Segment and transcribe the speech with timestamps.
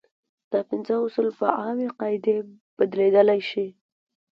[0.51, 2.35] دا پنځه اصول په عامې قاعدې
[2.77, 3.67] بدلېدلی شي.